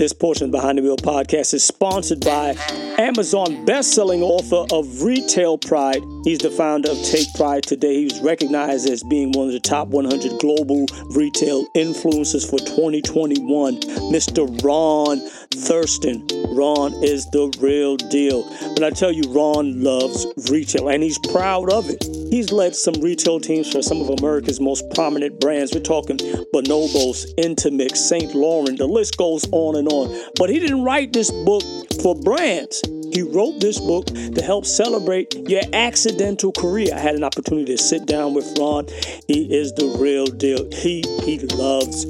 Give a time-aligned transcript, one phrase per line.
[0.00, 2.56] This portion of Behind the Wheel podcast is sponsored by
[2.96, 6.02] Amazon best-selling author of Retail Pride.
[6.24, 7.96] He's the founder of Take Pride Today.
[7.96, 13.78] He was recognized as being one of the top 100 global retail influencers for 2021.
[14.10, 14.48] Mr.
[14.64, 16.26] Ron Thurston.
[16.56, 18.44] Ron is the real deal.
[18.72, 22.19] When I tell you Ron loves retail and he's proud of it.
[22.30, 25.72] He's led some retail teams for some of America's most prominent brands.
[25.74, 26.16] We're talking
[26.54, 28.34] Bonobos, Intermix, St.
[28.34, 28.78] Laurent.
[28.78, 30.16] The list goes on and on.
[30.36, 31.62] But he didn't write this book
[32.00, 32.82] for brands.
[33.12, 36.94] He wrote this book to help celebrate your accidental career.
[36.94, 38.86] I had an opportunity to sit down with Ron.
[39.26, 40.70] He is the real deal.
[40.70, 42.06] He he loves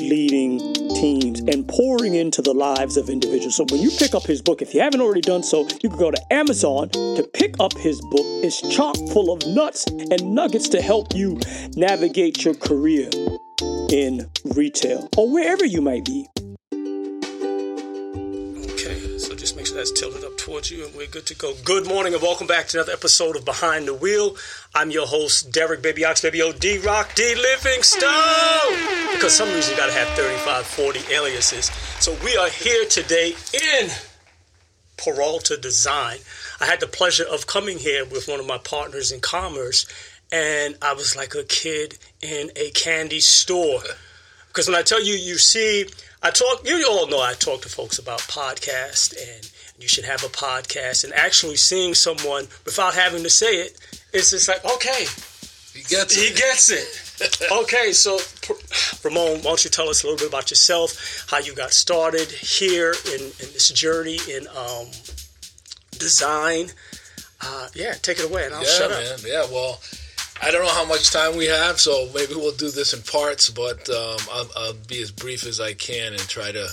[0.00, 0.58] leading
[0.94, 3.56] teams and pouring into the lives of individuals.
[3.56, 5.98] So when you pick up his book, if you haven't already done so, you can
[5.98, 8.26] go to Amazon to pick up his book.
[8.42, 11.38] It's chock full of nuts and nuggets to help you
[11.76, 13.10] navigate your career
[13.90, 16.26] in retail or wherever you might be.
[19.74, 21.52] That's tilted up towards you and we're good to go.
[21.64, 24.36] Good morning and welcome back to another episode of Behind the Wheel.
[24.72, 29.10] I'm your host, Derek Baby Ox, Baby O, D Rock, D Livingstone.
[29.12, 31.66] Because some reason you gotta have 35, 40 aliases.
[31.98, 33.90] So we are here today in
[34.96, 36.18] Peralta Design.
[36.60, 39.86] I had the pleasure of coming here with one of my partners in commerce,
[40.30, 43.82] and I was like a kid in a candy store.
[44.46, 45.86] Because when I tell you, you see,
[46.22, 50.22] I talk, you all know I talk to folks about podcasts and you should have
[50.24, 51.04] a podcast.
[51.04, 53.78] And actually seeing someone without having to say it,
[54.12, 55.06] it's just like, okay,
[55.72, 56.28] He gets it.
[56.28, 57.50] he gets it.
[57.52, 58.18] okay, so
[59.04, 62.28] Ramon, why don't you tell us a little bit about yourself, how you got started
[62.30, 64.86] here in, in this journey in um,
[65.92, 66.66] design?
[67.40, 69.12] Uh, yeah, take it away, and I'll yeah, shut man.
[69.12, 69.20] up.
[69.24, 69.80] Yeah, well,
[70.42, 73.50] I don't know how much time we have, so maybe we'll do this in parts,
[73.50, 76.68] but um, I'll, I'll be as brief as I can and try to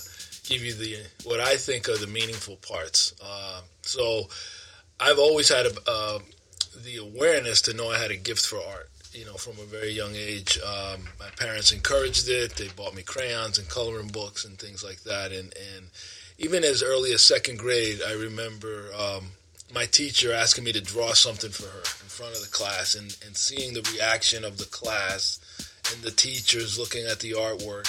[0.52, 3.14] give you the what I think are the meaningful parts.
[3.24, 4.28] Uh, so,
[5.00, 6.20] I've always had a, uh,
[6.84, 8.90] the awareness to know I had a gift for art.
[9.14, 12.56] You know, from a very young age, um, my parents encouraged it.
[12.56, 15.32] They bought me crayons and coloring books and things like that.
[15.32, 15.90] And and
[16.38, 19.32] even as early as second grade, I remember um,
[19.74, 23.16] my teacher asking me to draw something for her in front of the class, and,
[23.26, 25.40] and seeing the reaction of the class
[25.94, 27.88] and the teachers looking at the artwork.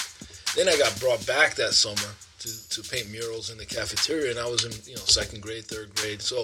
[0.55, 4.39] Then I got brought back that summer to, to paint murals in the cafeteria, and
[4.39, 6.21] I was in you know second grade, third grade.
[6.21, 6.41] So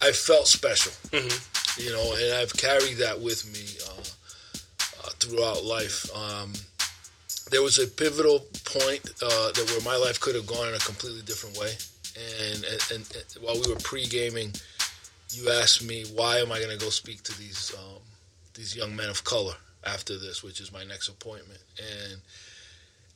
[0.00, 6.08] I felt special, you know, and I've carried that with me uh, uh, throughout life.
[6.14, 6.52] Um,
[7.50, 10.78] there was a pivotal point uh, that where my life could have gone in a
[10.78, 11.72] completely different way,
[12.48, 14.52] and and, and, and while we were pre gaming,
[15.30, 18.02] you asked me why am I going to go speak to these um,
[18.54, 19.54] these young men of color
[19.84, 22.20] after this, which is my next appointment, and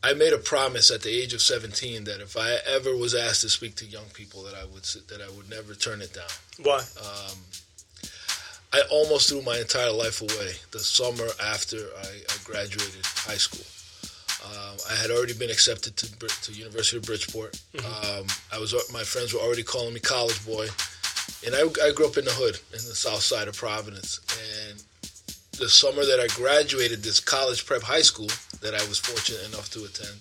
[0.03, 3.43] I made a promise at the age of 17 that if I ever was asked
[3.43, 6.25] to speak to young people, that I would that I would never turn it down.
[6.63, 6.79] Why?
[6.79, 7.37] Um,
[8.73, 13.67] I almost threw my entire life away the summer after I, I graduated high school.
[14.43, 17.61] Um, I had already been accepted to to University of Bridgeport.
[17.79, 20.67] Um, I was my friends were already calling me college boy,
[21.45, 24.21] and I, I grew up in the hood in the south side of Providence.
[24.71, 24.83] And
[25.61, 28.29] the summer that I graduated this college prep high school
[28.63, 30.19] that I was fortunate enough to attend,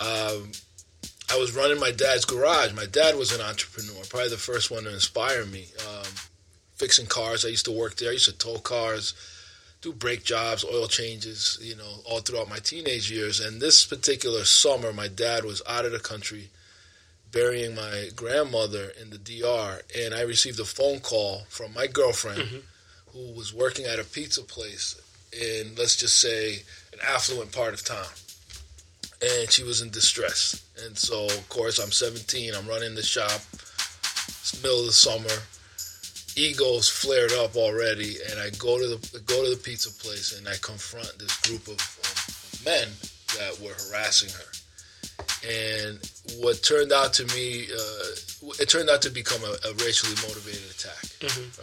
[0.00, 0.52] um,
[1.32, 2.72] I was running my dad's garage.
[2.74, 5.66] My dad was an entrepreneur, probably the first one to inspire me.
[5.88, 6.06] Um,
[6.74, 8.10] fixing cars, I used to work there.
[8.10, 9.14] I used to tow cars,
[9.80, 13.40] do brake jobs, oil changes, you know, all throughout my teenage years.
[13.40, 16.50] And this particular summer, my dad was out of the country
[17.32, 22.64] burying my grandmother in the DR, and I received a phone call from my girlfriend
[23.12, 25.00] who was working at a pizza place
[25.32, 26.62] in, let's just say,
[26.92, 28.06] an affluent part of town.
[29.22, 30.62] And she was in distress.
[30.84, 33.40] And so, of course, I'm 17, I'm running the shop.
[33.52, 35.42] It's the middle of the summer.
[36.36, 40.48] Egos flared up already, and I go to the go to the pizza place and
[40.48, 42.88] I confront this group of, of men
[43.36, 44.59] that were harassing her.
[45.48, 45.98] And
[46.38, 50.70] what turned out to me, uh, it turned out to become a, a racially motivated
[50.70, 51.04] attack.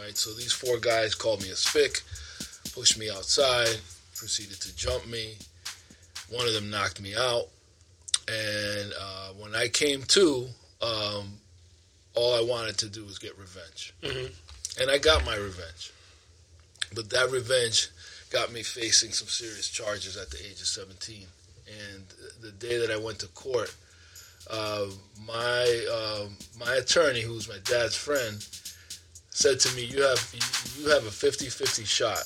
[0.01, 0.17] Right.
[0.17, 2.01] So these four guys called me a spick,
[2.73, 3.77] pushed me outside,
[4.15, 5.35] proceeded to jump me.
[6.29, 7.45] One of them knocked me out,
[8.27, 10.47] and uh, when I came to,
[10.81, 11.39] um,
[12.15, 13.93] all I wanted to do was get revenge,
[14.81, 15.93] and I got my revenge.
[16.93, 17.89] But that revenge
[18.29, 21.27] got me facing some serious charges at the age of 17.
[21.67, 22.03] And
[22.41, 23.73] the day that I went to court,
[24.49, 24.85] uh,
[25.25, 28.45] my um my attorney, who was my dad's friend,
[29.29, 30.33] said to me, "You have
[30.79, 32.23] you, have a 50-50 shot."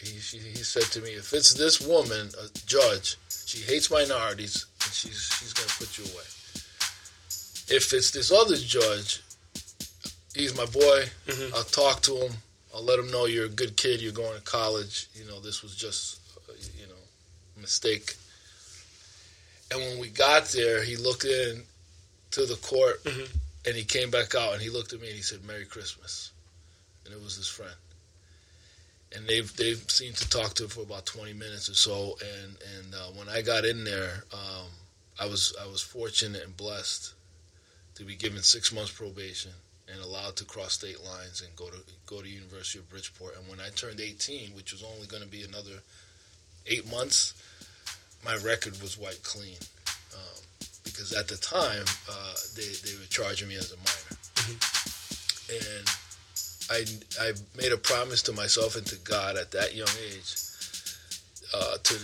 [0.00, 4.66] He, she, he said to me, "If it's this woman, a judge, she hates minorities,
[4.82, 6.24] and she's she's going to put you away.
[7.68, 9.22] If it's this other judge,
[10.34, 11.04] he's my boy.
[11.54, 12.32] I'll talk to him.
[12.74, 14.00] I'll let him know you're a good kid.
[14.00, 15.08] You're going to college.
[15.14, 17.02] You know, this was just, uh, you know,
[17.56, 18.14] a mistake.
[19.72, 21.62] And when we got there, he looked in
[22.32, 23.00] to the court
[23.66, 26.32] and he came back out and he looked at me and he said, Merry Christmas.
[27.04, 27.74] And it was his friend.
[29.14, 32.16] And they've they've seemed to talk to him for about 20 minutes or so.
[32.20, 34.68] And and uh, when I got in there, um,
[35.20, 37.14] I was I was fortunate and blessed
[37.96, 39.52] to be given six months probation
[39.92, 41.76] and allowed to cross state lines and go to
[42.06, 43.36] go to University of Bridgeport.
[43.36, 45.82] And when I turned 18, which was only going to be another
[46.66, 47.34] eight months,
[48.24, 49.56] my record was wiped clean.
[50.14, 50.42] Um,
[50.84, 54.16] because at the time, uh, they they were charging me as a minor,
[55.50, 55.88] and
[56.70, 60.34] I I made a promise to myself and to God at that young age
[61.54, 61.94] uh, to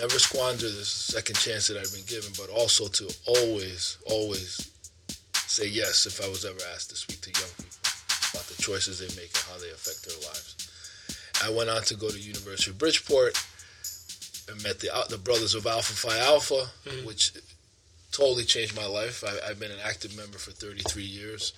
[0.00, 4.70] never squander the second chance that I've been given, but also to always always
[5.46, 7.78] say yes if I was ever asked to speak to young people
[8.32, 10.56] about the choices they make and how they affect their lives.
[11.42, 13.34] I went on to go to University of Bridgeport
[14.50, 16.66] and met the the brothers of Alpha Phi Alpha,
[17.04, 17.32] which
[18.12, 19.22] totally changed my life.
[19.26, 21.52] I, I've been an active member for 33 years.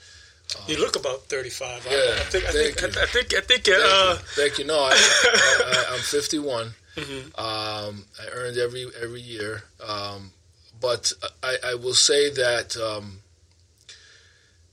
[0.69, 1.87] You look about 35.
[1.87, 3.03] I- Yeah, I, think, I, think, thank I, you.
[3.03, 4.19] I think, I think, Thank uh, you.
[4.37, 4.65] Thank you.
[4.67, 6.75] No, I, I, I, I'm 51.
[6.97, 7.41] Mm-hmm.
[7.41, 10.33] Um, I earned every every year, um,
[10.79, 11.11] but
[11.43, 13.21] I, I will say that um,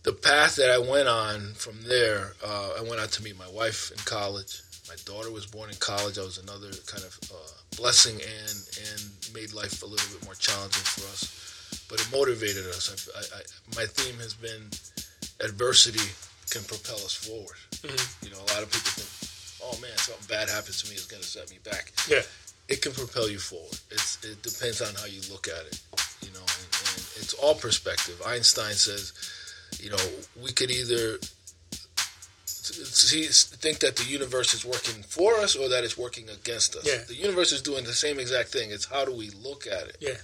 [0.04, 3.48] the path that I went on from there, uh, I went out to meet my
[3.50, 4.62] wife in college.
[4.90, 6.16] My daughter was born in college.
[6.16, 8.58] That was another kind of uh, blessing and
[8.90, 9.02] and
[9.34, 11.86] made life a little bit more challenging for us.
[11.88, 12.90] But it motivated us.
[12.90, 13.42] I, I, I,
[13.78, 14.66] my theme has been
[15.46, 16.10] adversity
[16.50, 17.58] can propel us forward.
[18.26, 19.10] You know, a lot of people think,
[19.62, 22.26] "Oh man, something bad happens to me is going to set me back." yeah.
[22.68, 23.78] It can propel you forward.
[23.90, 25.82] It's it depends on how you look at it.
[26.22, 28.22] You know, and, and it's all perspective.
[28.26, 29.14] Einstein says,
[29.82, 30.04] you know,
[30.42, 31.18] we could either
[32.74, 33.24] see,
[33.58, 36.86] think that the universe is working for us or that it's working against us.
[36.88, 37.04] Yeah.
[37.08, 38.72] The universe is doing the same exact thing.
[38.72, 39.98] It's how do we look at it?
[40.00, 40.18] Yeah.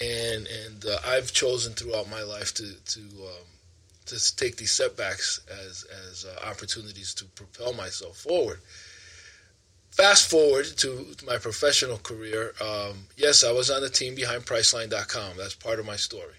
[0.00, 3.46] and and uh, I've chosen throughout my life to to um,
[4.06, 8.60] to take these setbacks as as uh, opportunities to propel myself forward.
[9.90, 12.52] Fast forward to my professional career.
[12.60, 15.38] Um, yes, I was on the team behind Priceline.com.
[15.38, 16.34] That's part of my story.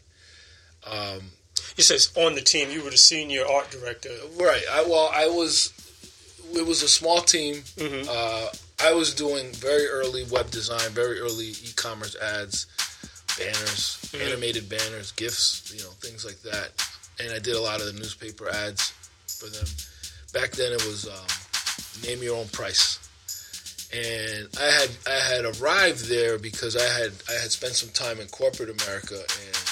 [0.86, 1.32] Um,
[1.75, 4.09] He says on the team, you were the senior art director.
[4.40, 4.64] right.
[4.71, 5.73] I, well, I was.
[6.54, 7.56] It was a small team.
[7.56, 8.07] Mm-hmm.
[8.09, 8.49] Uh,
[8.87, 12.68] I was doing very early web design, very early e-commerce ads,
[13.37, 16.71] banners, animated banners, gifts, you know, things like that.
[17.19, 18.94] And I did a lot of the newspaper ads
[19.28, 19.66] for them.
[20.33, 22.99] Back then, it was um, name your own price.
[23.94, 28.19] And I had I had arrived there because I had I had spent some time
[28.19, 29.67] in corporate America and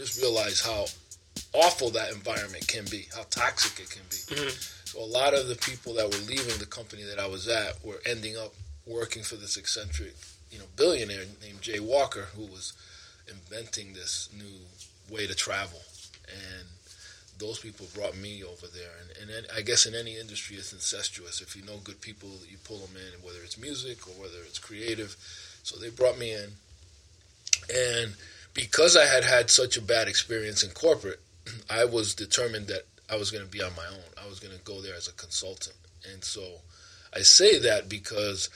[0.00, 0.86] just realized how
[1.52, 4.16] awful that environment can be, how toxic it can be.
[4.34, 4.48] Mm-hmm.
[4.84, 7.84] So a lot of the people that were leaving the company that I was at
[7.84, 8.54] were ending up
[8.86, 10.14] working for this eccentric,
[10.50, 12.72] you know, billionaire named Jay Walker, who was
[13.28, 15.80] inventing this new way to travel.
[16.28, 16.66] And
[17.38, 18.92] those people brought me over there.
[19.20, 21.40] And, and I guess in any industry, it's incestuous.
[21.40, 24.58] If you know good people, you pull them in, whether it's music or whether it's
[24.58, 25.14] creative.
[25.62, 26.50] So they brought me in.
[27.74, 28.14] And
[28.54, 31.20] because I had had such a bad experience in corporate,
[31.70, 34.24] I was determined that I was going to be on my own.
[34.24, 35.76] I was going to go there as a consultant.
[36.12, 36.42] And so
[37.14, 38.48] I say that because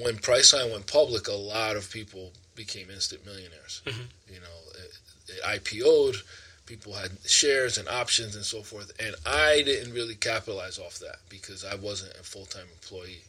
[0.00, 3.82] when Priceline went public, a lot of people became instant millionaires.
[3.86, 4.34] Mm-hmm.
[4.34, 6.22] You know, it, it IPO'd,
[6.66, 8.92] people had shares and options and so forth.
[9.00, 13.24] And I didn't really capitalize off that because I wasn't a full time employee.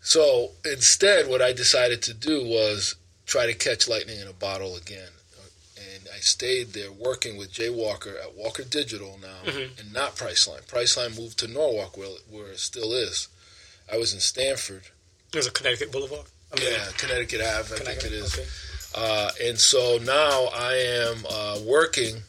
[0.00, 2.94] So instead, what I decided to do was
[3.26, 5.08] try to catch lightning in a bottle again.
[5.76, 9.78] and I stayed there working with Jay Walker at Walker Digital now, Mm-hmm.
[9.80, 10.64] and not Priceline.
[10.66, 13.28] Priceline moved to Norwalk, where where it still is.
[13.92, 14.84] I was in Stamford.
[15.32, 16.26] There's a Connecticut Boulevard.
[16.52, 18.32] I mean, Yeah, Connecticut Ave, I think it is.
[18.34, 18.46] okay.
[18.94, 22.22] Uh, and so now I am uh, working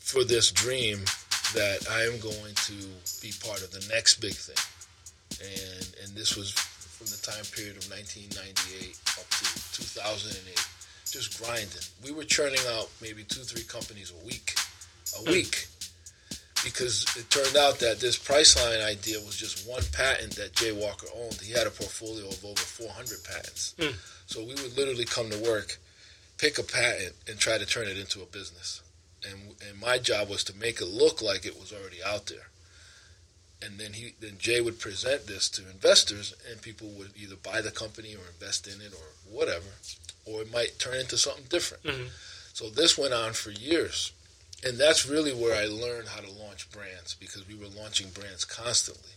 [0.00, 0.98] for this dream
[1.54, 2.74] that I am going to
[3.22, 4.56] be part of the next big thing.
[5.40, 6.54] And and this was
[7.02, 9.42] from the time period of 1998 up to
[9.74, 10.54] 2008,
[11.10, 11.82] just grinding.
[12.04, 14.54] We were churning out maybe two, three companies a week,
[15.18, 15.32] a hmm.
[15.32, 15.66] week,
[16.62, 21.08] because it turned out that this Priceline idea was just one patent that Jay Walker
[21.16, 21.40] owned.
[21.42, 23.74] He had a portfolio of over 400 patents.
[23.80, 23.98] Hmm.
[24.26, 25.78] So we would literally come to work,
[26.38, 28.80] pick a patent, and try to turn it into a business.
[29.28, 32.51] And and my job was to make it look like it was already out there.
[33.64, 37.60] And then he then Jay would present this to investors, and people would either buy
[37.60, 39.70] the company or invest in it or whatever,
[40.24, 41.84] or it might turn into something different.
[41.84, 42.08] Mm-hmm.
[42.52, 44.12] So this went on for years.
[44.64, 48.44] And that's really where I learned how to launch brands because we were launching brands
[48.44, 49.10] constantly.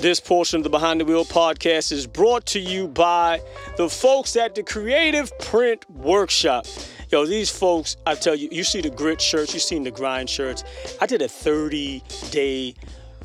[0.00, 3.40] This portion of the Behind the Wheel podcast is brought to you by
[3.76, 6.66] the folks at the Creative Print Workshop.
[7.10, 10.28] Yo, these folks, I tell you, you see the grit shirts, you seen the grind
[10.28, 10.64] shirts.
[11.00, 12.74] I did a 30 day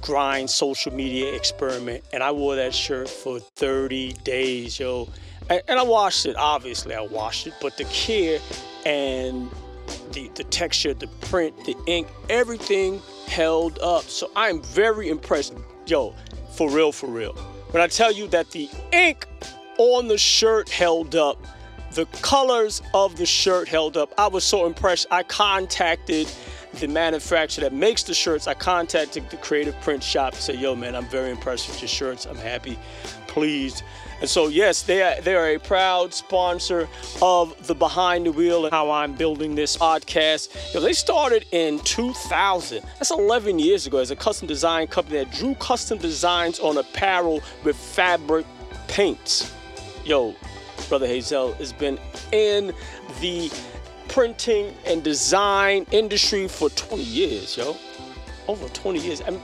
[0.02, 5.10] grind social media experiment and I wore that shirt for 30 days, yo.
[5.50, 8.40] And, I washed it, obviously, I washed it, but the care
[8.86, 9.50] and
[10.12, 14.04] the, the texture, the print, the ink, everything held up.
[14.04, 15.56] So I'm very impressed.
[15.88, 16.14] Yo,
[16.60, 17.32] for real, for real.
[17.72, 19.26] When I tell you that the ink
[19.78, 21.38] on the shirt held up,
[21.94, 25.08] the colors of the shirt held up, I was so impressed.
[25.10, 26.30] I contacted
[26.74, 28.46] the manufacturer that makes the shirts.
[28.46, 31.88] I contacted the creative print shop and said, yo, man, I'm very impressed with your
[31.88, 32.26] shirts.
[32.26, 32.78] I'm happy,
[33.28, 33.84] pleased.
[34.22, 36.90] And so, yes, they are, they are a proud sponsor
[37.22, 40.74] of the Behind the Wheel and how I'm building this podcast.
[40.74, 42.82] Yo, they started in 2000.
[42.82, 47.42] That's 11 years ago as a custom design company that drew custom designs on apparel
[47.64, 48.46] with fabric
[48.88, 49.54] paints.
[50.04, 50.36] Yo,
[50.90, 51.98] Brother Hazel has been
[52.32, 52.74] in
[53.22, 53.52] the
[54.10, 57.78] printing and design industry for 20 years, yo
[58.50, 59.22] over 20 years.
[59.22, 59.42] I mean,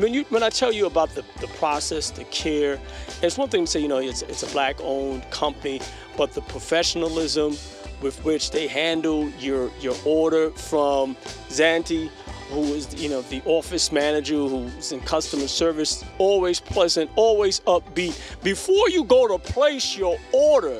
[0.00, 2.78] when, you when I tell you about the, the process, the care,
[3.22, 5.80] it's one thing to say, you know, it's it's a black owned company,
[6.16, 7.56] but the professionalism
[8.02, 11.16] with which they handle your your order from
[11.48, 12.10] Zanti,
[12.50, 18.14] who is you know the office manager who's in customer service, always pleasant, always upbeat.
[18.42, 20.78] Before you go to place your order,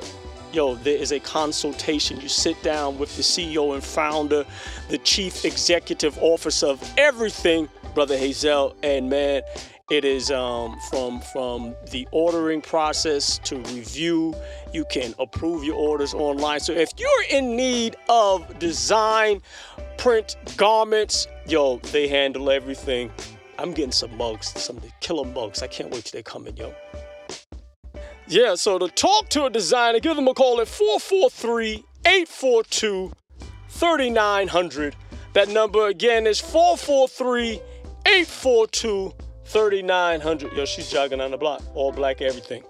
[0.53, 2.21] yo, there is a consultation.
[2.21, 4.45] You sit down with the CEO and founder,
[4.89, 8.75] the chief executive officer of everything, Brother Hazel.
[8.83, 9.43] And man,
[9.91, 14.35] it is um, from from the ordering process to review.
[14.73, 16.61] You can approve your orders online.
[16.61, 19.43] So if you're in need of design,
[19.99, 23.11] print garments, yo, they handle everything.
[23.59, 25.63] I'm getting some mugs, some of the killer mugs.
[25.63, 26.75] I can't wait till they come in, yo.
[28.33, 33.13] Yeah, so to talk to a designer, give them a call at 443 842
[33.69, 34.97] 3900.
[35.35, 37.61] That number again is 443
[38.07, 39.13] 842
[39.45, 40.53] 3900.
[40.55, 42.63] Yo, she's jogging on the block, all black everything.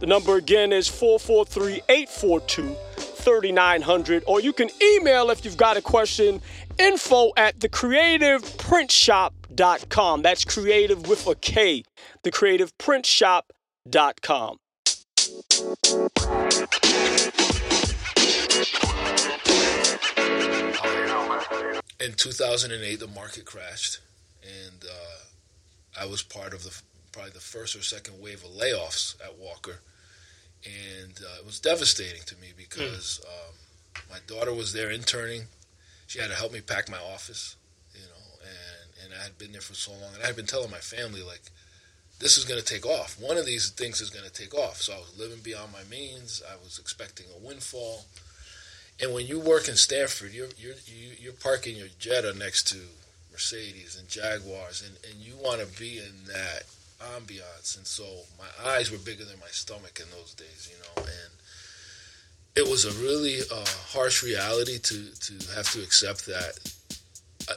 [0.00, 4.24] The number again is 443 842 3900.
[4.26, 6.42] Or you can email if you've got a question
[6.78, 10.20] info at thecreativeprintshop.com.
[10.20, 11.82] That's creative with a K.
[12.24, 14.58] Thecreativeprintshop.com.
[15.32, 15.38] In
[22.12, 24.00] 2008, the market crashed,
[24.42, 26.78] and uh, I was part of the
[27.12, 29.78] probably the first or second wave of layoffs at Walker,
[30.66, 33.54] and uh, it was devastating to me because um,
[34.10, 35.44] my daughter was there interning.
[36.08, 37.56] She had to help me pack my office,
[37.94, 40.44] you know, and and I had been there for so long, and I had been
[40.44, 41.40] telling my family like,
[42.22, 43.16] this is going to take off.
[43.20, 44.80] One of these things is going to take off.
[44.80, 46.42] So I was living beyond my means.
[46.50, 48.04] I was expecting a windfall.
[49.00, 52.78] And when you work in Stamford, you're you're you- you're parking your Jetta next to
[53.32, 56.64] Mercedes and Jaguars, and, and you want to be in that
[57.00, 57.76] ambiance.
[57.76, 58.04] And so
[58.38, 61.02] my eyes were bigger than my stomach in those days, you know.
[61.02, 61.32] And
[62.54, 63.64] it was a really uh,
[63.94, 66.52] harsh reality to to have to accept that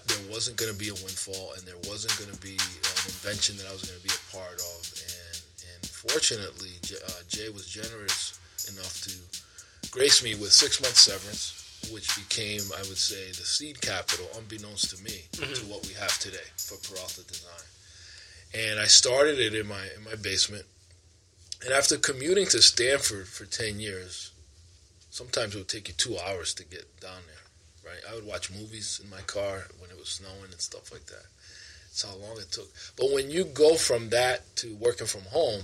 [0.08, 3.58] there wasn't going to be a windfall, and there wasn't going to be an invention
[3.58, 4.80] that I was going to be a part of.
[5.00, 5.38] And
[5.74, 8.40] and fortunately, J- uh, Jay was generous
[8.72, 11.54] enough to grace me with six months severance,
[11.94, 16.18] which became, I would say, the seed capital, unbeknownst to me, to what we have
[16.20, 17.68] today for Peralta Design.
[18.54, 20.66] and I started it in my in my basement.
[21.64, 24.32] And after commuting to Stamford for ten years,
[25.10, 27.35] sometimes it would take you two hours to get down there.
[27.96, 28.12] Right?
[28.12, 31.26] I would watch movies in my car when it was snowing and stuff like that.
[31.88, 32.68] That's how long it took.
[32.98, 35.64] But when you go from that to working from home,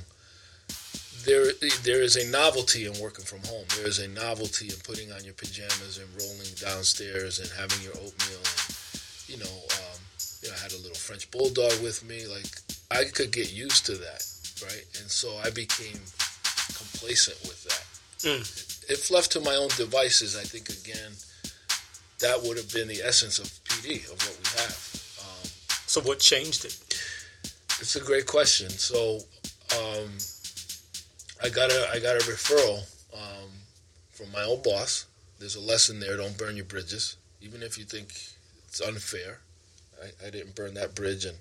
[1.25, 1.51] there
[1.83, 3.65] there is a novelty in working from home.
[3.75, 7.93] There is a novelty in putting on your pajamas and rolling downstairs and having your
[7.93, 8.39] oatmeal.
[8.39, 8.75] And,
[9.27, 9.99] you know, um,
[10.41, 12.25] you know, I had a little French bulldog with me.
[12.27, 12.47] Like
[12.89, 14.25] I could get used to that,
[14.63, 14.85] right?
[15.01, 15.99] And so I became
[16.79, 17.85] complacent with that.
[18.23, 18.89] Mm.
[18.89, 21.11] If left to my own devices, I think again
[22.21, 24.77] that would have been the essence of PD of what we have.
[25.19, 25.49] Um,
[25.87, 26.77] So what changed it?
[27.79, 28.69] it's a great question.
[28.69, 29.19] So,
[29.75, 30.09] um,
[31.43, 32.79] I got a I got a referral
[33.13, 33.49] um,
[34.11, 35.05] from my old boss.
[35.39, 38.09] There's a lesson there: don't burn your bridges, even if you think
[38.67, 39.39] it's unfair.
[40.01, 41.37] I, I didn't burn that bridge, and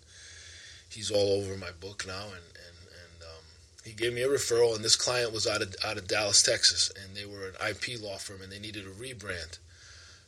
[0.89, 2.25] he's all over my book now.
[2.25, 3.45] And and and um,
[3.85, 6.91] he gave me a referral, and this client was out of out of Dallas, Texas,
[6.97, 9.59] and they were an IP law firm, and they needed a rebrand.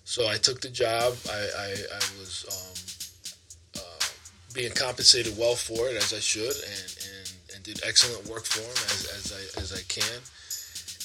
[0.04, 1.14] So I took the job.
[1.30, 2.44] I I, I was.
[2.50, 4.04] Um, uh,
[4.54, 8.60] being compensated well for it as I should, and, and, and did excellent work for
[8.60, 10.20] him as, as I as I can.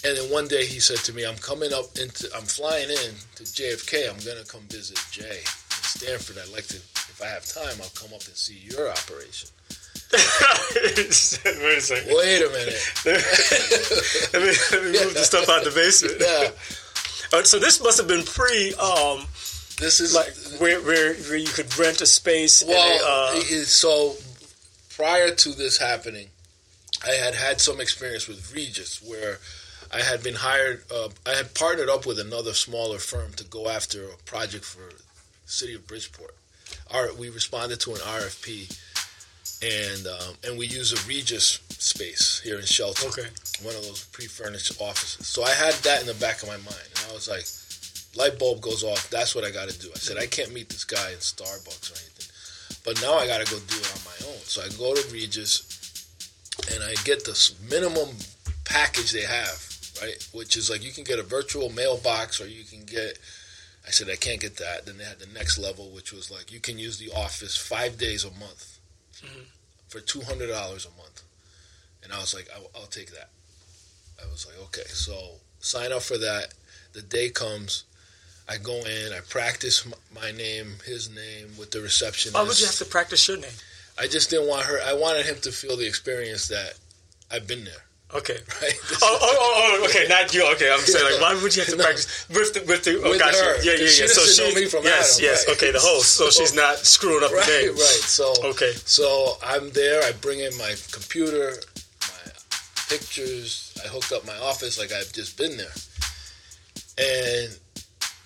[0.05, 3.13] And then one day he said to me, "I'm coming up into, I'm flying in
[3.35, 4.09] to JFK.
[4.09, 6.37] I'm gonna come visit Jay in Stamford.
[6.37, 9.49] I'd like to, if I have time, I'll come up and see your operation."
[10.13, 12.13] Wait a second.
[12.15, 12.79] Wait a minute.
[14.33, 16.15] let me, let me move the stuff out the basement.
[16.21, 16.49] Yeah,
[17.43, 19.25] so this must have been pre, um,
[19.79, 22.63] this is like where, where where you could rent a space.
[22.65, 24.15] Well, a, uh, so
[24.95, 26.29] prior to this happening,
[27.05, 29.39] I had had some experience with Regus where
[29.91, 30.83] I had been hired.
[30.91, 34.89] Uh, I had partnered up with another smaller firm to go after a project for
[35.45, 36.35] City of Bridgeport.
[36.91, 38.77] Our, we responded to an RFP,
[39.61, 43.29] and um, and we use a Regus space here in Shelton okay.
[43.63, 45.27] one of those pre-furnished offices.
[45.27, 47.45] So I had that in the back of my mind, and I was like,
[48.15, 49.09] light bulb goes off.
[49.09, 49.89] That's what I got to do.
[49.93, 52.29] I said I can't meet this guy in Starbucks or anything,
[52.85, 54.39] but now I got to go do it on my own.
[54.43, 56.07] So I go to Regus,
[56.73, 58.09] and I get this minimum
[58.63, 59.65] package they have,
[60.01, 60.27] right?
[60.33, 63.17] Which is like you can get a virtual mailbox, or you can get.
[63.87, 64.85] I said I can't get that.
[64.85, 67.97] Then they had the next level, which was like you can use the office five
[67.97, 68.76] days a month
[69.87, 71.23] for two hundred dollars a month.
[72.03, 73.29] And I was like, I'll, I'll take that.
[74.21, 76.53] I was like, okay, so sign up for that.
[76.93, 77.83] The day comes,
[78.49, 82.35] I go in, I practice my name, his name with the receptionist.
[82.35, 83.51] Why would you have to practice your name?
[83.99, 84.79] I just didn't want her.
[84.85, 86.73] I wanted him to feel the experience that
[87.31, 87.83] I've been there.
[88.15, 88.37] Okay.
[88.61, 88.73] Right.
[89.01, 90.43] Oh, oh, oh, oh, okay, not you.
[90.53, 93.01] Okay, I'm saying like, why would you have to practice with the with the?
[93.03, 93.37] Oh, With gotcha.
[93.37, 93.87] her, Yeah, yeah, yeah.
[93.87, 95.47] she So she, know me from yes, Adam, yes.
[95.47, 95.55] right?
[95.57, 96.13] Okay, the host.
[96.13, 96.61] So, So- she's oh.
[96.61, 97.73] not screwing up right, the name.
[97.75, 98.01] right.
[98.17, 98.73] So Okay.
[98.85, 100.01] So I'm there.
[100.03, 101.53] I bring in my computer,
[102.01, 102.31] my
[102.89, 103.77] pictures.
[103.83, 105.75] I hook up my office like I've just been there,
[106.97, 107.59] and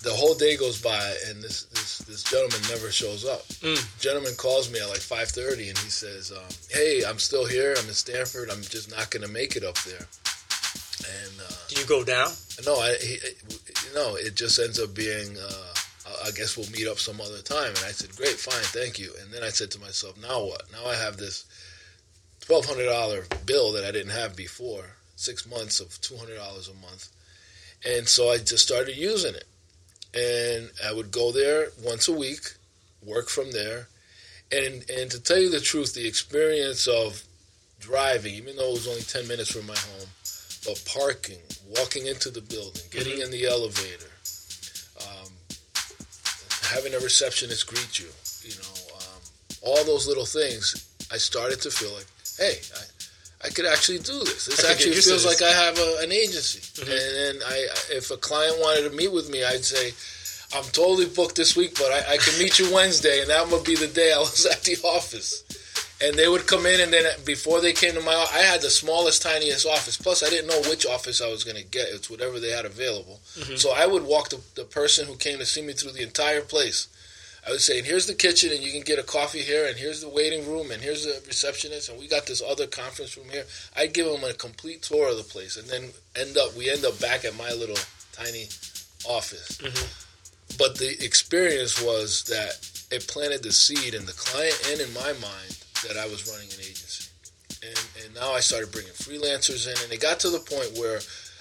[0.04, 3.46] the whole day goes by, and this this, this gentleman never shows up.
[3.62, 4.00] Mm.
[4.02, 7.76] Gentleman calls me at like 5:30, and he says, um, "Hey, I'm still here.
[7.78, 8.50] I'm in Stamford.
[8.50, 10.08] I'm just not going to make it up there."
[11.04, 12.30] And uh, Do you go down?
[12.66, 13.18] no, I, he,
[13.88, 15.74] you know, it just ends up being, uh,
[16.08, 17.70] I- I guess we'll meet up some other time.
[17.70, 19.12] And I said, great, fine, thank you.
[19.20, 20.72] And then I said to myself, now what?
[20.72, 21.46] Now I have this
[22.48, 27.10] $1,200 bill that I didn't have before, six months of $200 a month.
[27.84, 29.46] And so I just started using it.
[30.14, 32.42] And I would go there once a week,
[33.06, 33.88] work from there.
[34.52, 37.24] And, and to tell you the truth, the experience of
[37.80, 40.08] driving, even though it was only 10 minutes from my home,
[40.66, 41.40] but parking,
[41.78, 44.12] walking into the building, getting in the elevator,
[45.02, 45.30] um,
[46.64, 48.08] having a receptionist greet you,
[48.44, 49.22] you know, um,
[49.64, 52.06] all those little things, I started to feel like,
[52.38, 52.84] hey, I,
[53.44, 54.46] I could actually do this.
[54.46, 56.62] This I actually feels like I have a, an agency.
[56.82, 59.94] And then I, if a client wanted to meet with me, I'd say,
[60.56, 63.64] I'm totally booked this week, but I, I can meet you Wednesday, and that would
[63.64, 65.44] be the day I was at the office.
[66.04, 68.62] And they would come in and then before they came to my office, I had
[68.64, 69.98] the smallest tiniest office.
[69.98, 71.90] Plus I didn't know which office I was going to get.
[71.92, 73.20] It's whatever they had available.
[73.56, 76.42] So I would walk the, the person who came to see me through the entire
[76.42, 76.88] place
[77.48, 80.02] I was saying, here's the kitchen and you can get a coffee here and here's
[80.02, 83.46] the waiting room and here's the receptionist and we got this other conference room here.
[83.76, 86.86] I'd give them a complete tour of the place and then end up we end
[86.86, 87.78] up back at my little
[88.14, 88.48] tiny
[89.10, 89.58] office.
[89.58, 90.58] Mm-hmm.
[90.58, 95.14] But the experience was that it planted the seed in the client and in my
[95.14, 97.10] mind that I was running an agency.
[97.64, 101.00] And, and now I started bringing freelancers in, and it got to the point where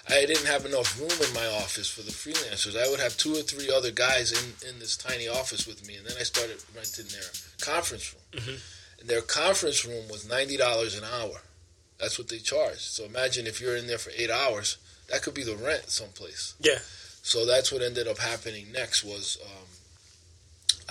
[0.08, 2.76] I didn't have enough room in my office for the freelancers.
[2.80, 5.96] I would have two or three other guys in, in this tiny office with me,
[5.96, 7.28] and then I started renting their
[7.60, 8.56] conference room.
[9.00, 11.42] And their conference room was ninety dollars an hour.
[11.98, 12.78] That's what they charge.
[12.78, 14.78] So imagine if you're in there for eight hours,
[15.10, 16.54] that could be the rent someplace.
[16.60, 16.78] Yeah.
[17.22, 19.66] So that's what ended up happening next was um,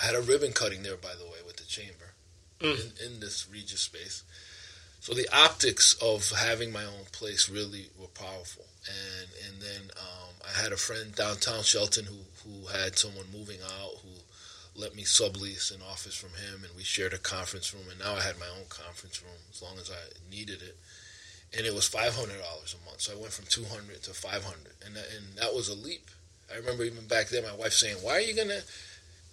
[0.01, 1.93] I had a ribbon cutting there, by the way, with the chamber
[2.61, 2.75] Mm.
[3.01, 4.21] in, in this Regus space.
[4.99, 8.65] So the optics of having my own place really were powerful.
[8.87, 13.59] And and then um, I had a friend downtown Shelton who who had someone moving
[13.61, 14.09] out who
[14.75, 17.83] let me sublease an office from him, and we shared a conference room.
[17.89, 20.77] And now I had my own conference room as long as I needed it.
[21.57, 24.13] And it was five hundred dollars a month, so I went from two hundred to
[24.13, 26.09] five hundred, and that, and that was a leap.
[26.51, 28.61] I remember even back then, my wife saying, "Why are you gonna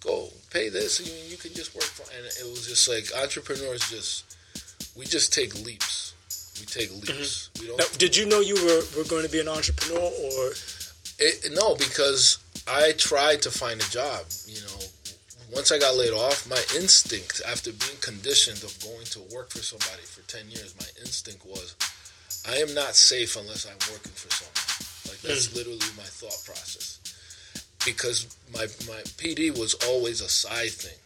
[0.01, 0.99] go pay this?
[0.99, 4.36] You, you can just work for." And it was just like entrepreneurs just
[4.97, 6.13] we just take leaps.
[6.59, 7.17] We take mm-hmm.
[7.17, 7.49] leaps.
[7.59, 7.77] We don't.
[7.77, 10.51] Now, did you know you were, were going to be an entrepreneur, or
[11.19, 14.25] It, no, because I tried to find a job.
[14.47, 14.79] You know,
[15.53, 19.59] once I got laid off, my instinct, after being conditioned of going to work for
[19.59, 21.75] somebody for ten years, my instinct was,
[22.49, 25.13] I am not safe unless I'm working for someone.
[25.13, 25.55] Like that's mm.
[25.55, 26.99] literally my thought process.
[27.85, 30.97] Because my my PD was always a side thing.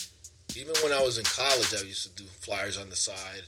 [0.55, 3.43] Even when I was in college, I used to do flyers on the side.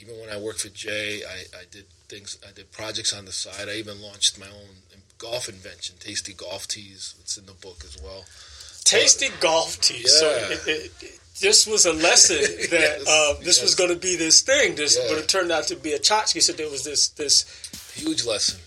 [0.00, 2.38] Even when I worked for Jay, I, I did things.
[2.46, 3.68] I did projects on the side.
[3.68, 4.76] I even launched my own
[5.18, 7.14] golf invention, Tasty Golf Teas.
[7.20, 8.24] It's in the book as well.
[8.84, 10.06] tasty golf tea?
[10.06, 12.36] So it, it, it- this was a lesson
[12.70, 14.74] that Yes, uh, this was going to be this thing.
[14.74, 15.06] This, Yeah.
[15.08, 16.42] but it turned out to be a tchotchke.
[16.42, 17.46] So there was this this
[17.94, 18.58] Huge lesson.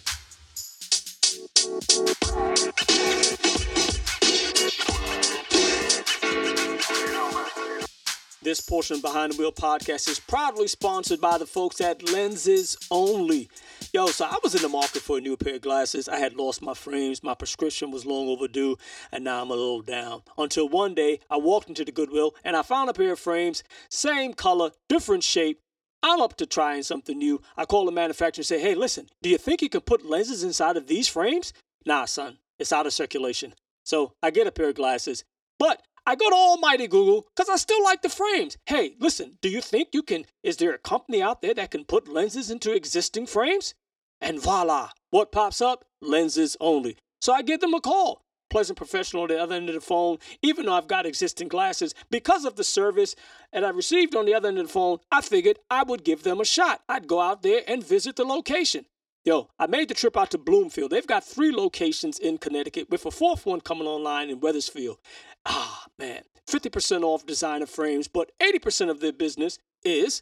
[8.44, 12.78] This portion of Behind the Wheel podcast is proudly sponsored by the folks at Lenses
[12.92, 13.50] Only.
[13.94, 16.10] Yo, so I was in the market for a new pair of glasses.
[16.10, 18.76] I had lost my frames, my prescription was long overdue,
[19.14, 20.24] and now I'm a little down.
[20.38, 23.64] Until one day, I walked into the Goodwill and I found a pair of frames,
[23.90, 25.62] same color, different shape.
[26.04, 27.42] I'm up to trying something new.
[27.56, 30.44] I call the manufacturer and say, hey, listen, do you think you can put lenses
[30.44, 31.54] inside of these frames?
[31.86, 33.54] Nah, son, it's out of circulation.
[33.86, 35.24] So I get a pair of glasses,
[35.58, 38.58] but I go to Almighty Google because I still like the frames.
[38.66, 40.26] Hey, listen, do you think you can?
[40.44, 43.74] Is there a company out there that can put lenses into existing frames?
[44.20, 45.86] And voila, what pops up?
[46.02, 46.98] Lenses only.
[47.22, 48.22] So I give them a call.
[48.50, 51.96] Pleasant professional on the other end of the phone, even though I've got existing glasses.
[52.12, 53.16] Because of the service
[53.54, 56.24] that I received on the other end of the phone, I figured I would give
[56.24, 56.82] them a shot.
[56.90, 58.86] I'd go out there and visit the location.
[59.26, 60.92] Yo, I made the trip out to Bloomfield.
[60.92, 64.98] They've got three locations in Connecticut with a fourth one coming online in Wethersfield.
[65.46, 66.24] Ah, man.
[66.48, 70.22] 50% off designer frames, but 80% of their business is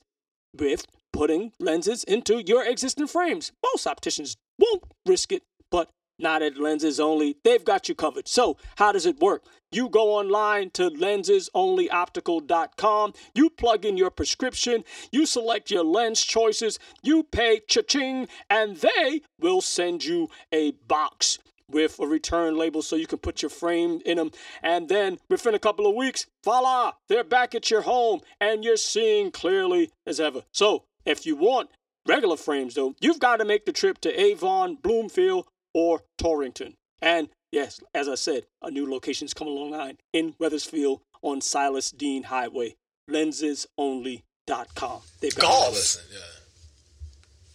[0.57, 3.51] with putting lenses into your existing frames.
[3.63, 7.37] Most opticians won't risk it, but not at Lenses Only.
[7.43, 8.27] They've got you covered.
[8.27, 9.43] So, how does it work?
[9.71, 16.77] You go online to lensesonlyoptical.com, you plug in your prescription, you select your lens choices,
[17.01, 21.39] you pay cha-ching, and they will send you a box
[21.71, 24.31] with a return label so you can put your frame in them.
[24.61, 28.77] And then within a couple of weeks, voila, they're back at your home and you're
[28.77, 30.43] seeing clearly as ever.
[30.51, 31.69] So if you want
[32.07, 36.75] regular frames, though, you've got to make the trip to Avon, Bloomfield, or Torrington.
[37.01, 41.91] And yes, as I said, a new location location's coming online in Wethersfield on Silas
[41.91, 42.75] Deane Highway.
[43.09, 45.01] Lensesonly.com.
[45.19, 46.19] They've got all listen, yeah.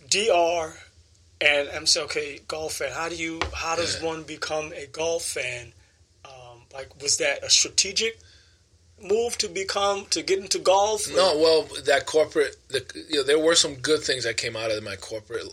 [0.09, 0.74] DR
[1.40, 2.92] and I'm saying, okay, golf fan.
[2.92, 3.40] How do you?
[3.55, 4.07] How does Yeah.
[4.07, 5.72] one become a golf fan?
[6.25, 8.18] Um, like, was that a strategic
[9.01, 11.07] move to become to get into golf?
[11.09, 14.70] No, well, that corporate, the, you know, there were some good things that came out
[14.70, 15.44] of my corporate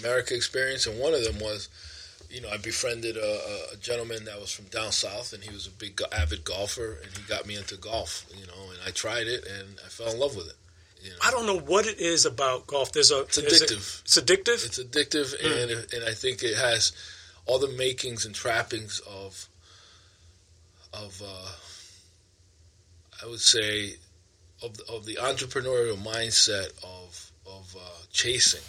[0.00, 1.68] America experience, and one of them was,
[2.30, 3.40] you know, I befriended a,
[3.72, 7.12] a gentleman that was from down south, and he was a big avid golfer, and
[7.16, 10.18] he got me into golf, you know, and I tried it, and I fell in
[10.18, 10.56] love with it.
[11.02, 12.92] You know, I don't know what it is about golf.
[12.92, 13.20] There's a.
[13.20, 14.02] It's addictive.
[14.02, 14.66] it's addictive.
[14.66, 16.92] it's addictive, and and I think it has
[17.46, 19.48] all the makings and trappings of
[20.92, 21.50] of uh,
[23.22, 23.94] I would say
[24.62, 27.80] of the, of the entrepreneurial mindset of of uh,
[28.12, 28.62] chasing,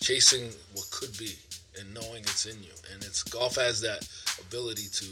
[0.00, 1.34] chasing what could be,
[1.78, 2.72] and knowing it's in you.
[2.92, 4.06] And it's golf has that
[4.40, 5.06] ability to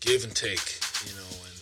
[0.00, 1.57] give and take, you know, and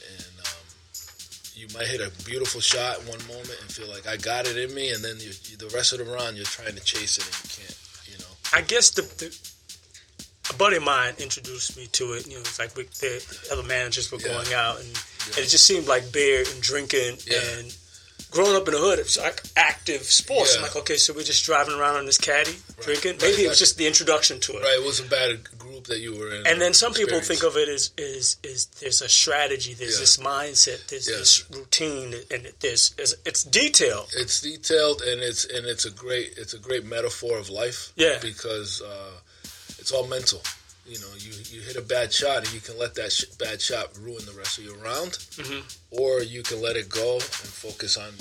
[1.57, 4.75] you might hit a beautiful shot one moment and feel like I got it in
[4.75, 7.25] me, and then you, you, the rest of the round you're trying to chase it
[7.25, 7.79] and you can't,
[8.13, 8.33] you know.
[8.53, 9.35] I guess the, the
[10.53, 12.27] a buddy of mine introduced me to it.
[12.27, 14.29] You know, it's like we, the other managers were Yeah.
[14.35, 17.41] going out, and, and it just seemed like beer and drinking Yeah.
[17.59, 17.77] and.
[18.37, 20.55] Growing up in the hood, it was like active sports.
[20.57, 23.13] I'm like, okay, so we're just driving around on this caddy, drinking.
[23.13, 24.63] Right, Maybe it was just the introduction to it.
[24.63, 26.47] Right, it was a bad group that you were in.
[26.47, 30.01] And then some people think of it as is is there's a strategy, there's Yeah.
[30.01, 31.19] this mindset, there's Yes.
[31.19, 34.11] this routine, and there's it's, it's detailed.
[34.15, 37.93] it's detailed and it's and it's a great it's a great metaphor of life.
[37.97, 38.19] Yeah.
[38.21, 39.13] because uh,
[39.79, 40.43] it's all mental.
[40.89, 43.61] You know, you you hit a bad shot and you can let that sh- bad
[43.61, 45.63] shot ruin the rest of your round, Mhm.
[45.91, 47.23] or you can let it go and
[47.65, 48.13] focus on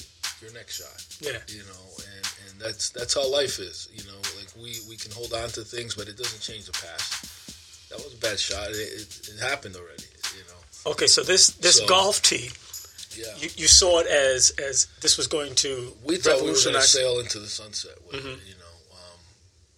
[0.42, 1.04] your next shot.
[1.22, 1.42] Yeah.
[1.48, 3.88] You know, and and that's that's how life is.
[3.94, 6.72] You know, like we we can hold on to things, but it doesn't change the
[6.74, 7.90] past.
[7.90, 8.70] That was a bad shot.
[8.72, 10.10] It, it, it happened already.
[10.36, 10.92] You know.
[10.92, 12.50] Okay, so this this So- golf tee,
[13.16, 13.36] Yeah.
[13.38, 16.74] you, you saw it as as this was going to we thought we were going
[16.76, 18.34] to sail into the sunset with Mhm.
[18.38, 18.65] it, you know.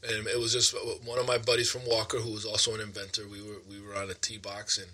[0.08, 2.82] And it was just uh, one of my buddies from Walker, who was also an
[2.82, 3.24] inventor.
[3.30, 4.88] We were we were on a tee box and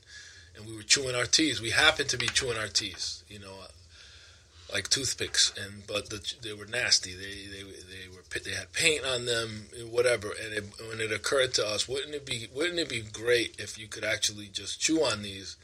[0.56, 1.62] and we were chewing our tees.
[1.62, 3.68] We happened to be chewing our tees, you know, uh,
[4.74, 5.54] like toothpicks.
[5.58, 7.14] And but the, they were nasty.
[7.14, 10.30] They they they were they had paint on them, whatever.
[10.30, 13.78] And it, when it occurred to us, wouldn't it be wouldn't it be great if
[13.78, 15.56] you could actually just chew on these?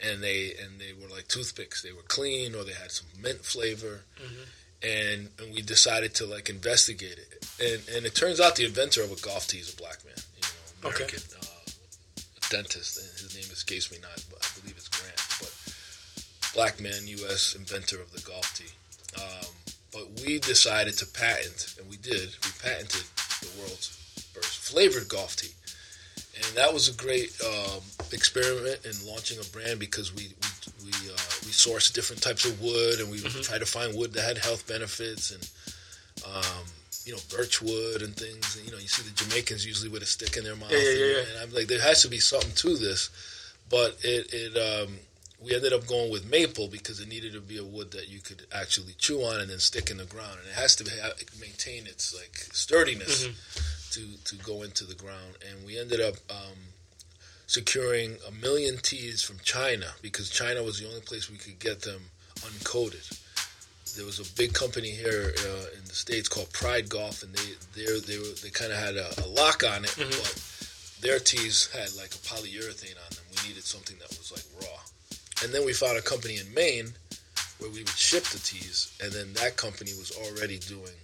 [0.00, 1.82] And they and they were like toothpicks.
[1.82, 4.42] They were clean, or they had some mint flavor mm-hmm.
[4.82, 7.46] And, and we decided to like investigate it.
[7.60, 10.14] And and it turns out the inventor of a golf tee is a black man,
[10.36, 11.04] you know, Okay.
[11.04, 11.44] American uh,
[12.50, 12.98] dentist.
[12.98, 15.20] And his name escapes me not, but I believe it's Grant.
[15.40, 15.52] But
[16.54, 17.54] black man, U.S.
[17.56, 18.72] inventor of the golf tee.
[19.20, 19.46] Um,
[19.92, 22.28] but we decided to patent, and we did.
[22.44, 23.04] We patented
[23.40, 23.88] the world's
[24.32, 25.54] first flavored golf tee.
[26.36, 27.80] And that was a great um,
[28.12, 30.47] experiment in launching a brand because we we
[30.84, 34.22] we, uh, we sourced different types of wood and we tried to find wood that
[34.22, 35.48] had health benefits and
[36.26, 36.64] um,
[37.04, 38.56] you know birch wood and things.
[38.56, 40.70] And, you know, you see the Jamaicans usually with a stick in their mouth.
[40.70, 41.22] Yeah, yeah, and, yeah, yeah.
[41.32, 43.10] and I'm like, there has to be something to this,
[43.70, 44.98] but it it um,
[45.40, 48.20] we ended up going with maple because it needed to be a wood that you
[48.20, 51.10] could actually chew on and then stick in the ground, and it has to ha
[51.40, 53.28] maintain its like sturdiness
[53.92, 55.36] to to go into the ground.
[55.48, 56.58] And we ended up um,
[57.48, 61.80] securing a million tees from China because China was the only place we could get
[61.80, 62.00] them
[62.40, 63.08] uncoated.
[63.96, 67.48] There was a big company here uh, in the states called Pride Golf, and they
[67.74, 70.34] they they were, they kind of had a, a lock on it, but
[71.00, 73.24] their tees had like a polyurethane on them.
[73.30, 74.78] We needed something that was like raw.
[75.42, 76.92] And then we found a company in Maine
[77.58, 80.94] where we would ship the tees, and then that company was already doing